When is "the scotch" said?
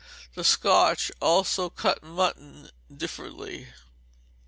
0.33-1.11